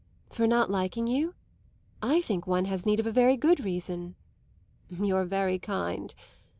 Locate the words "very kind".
5.25-6.11